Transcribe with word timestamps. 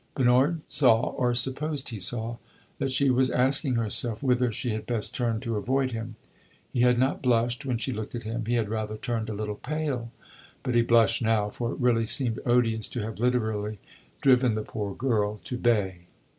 Bernard 0.15 0.61
saw 0.67 1.11
or 1.11 1.35
supposed 1.35 1.89
he 1.89 1.99
saw 1.99 2.37
that 2.79 2.89
she 2.89 3.11
was 3.11 3.29
asking 3.29 3.75
herself 3.75 4.23
whither 4.23 4.51
she 4.51 4.71
had 4.71 4.87
best 4.87 5.13
turn 5.13 5.39
to 5.41 5.57
avoid 5.57 5.91
him. 5.91 6.15
He 6.73 6.81
had 6.81 6.97
not 6.97 7.21
blushed 7.21 7.67
when 7.67 7.77
she 7.77 7.93
looked 7.93 8.15
at 8.15 8.23
him 8.23 8.45
he 8.47 8.55
had 8.55 8.67
rather 8.67 8.97
turned 8.97 9.29
a 9.29 9.33
little 9.35 9.53
pale; 9.53 10.09
but 10.63 10.73
he 10.73 10.81
blushed 10.81 11.21
now, 11.21 11.51
for 11.51 11.71
it 11.71 11.79
really 11.79 12.07
seemed 12.07 12.39
odious 12.47 12.87
to 12.87 13.03
have 13.03 13.19
literally 13.19 13.77
driven 14.21 14.55
the 14.55 14.63
poor 14.63 14.95
girl 14.95 15.39
to 15.43 15.55
bay. 15.55 16.07